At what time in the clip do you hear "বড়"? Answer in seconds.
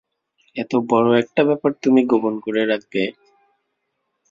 0.89-1.09